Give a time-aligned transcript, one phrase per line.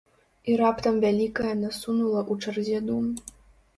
[0.53, 3.05] І раптам вялікае насунула ў чарзе дум.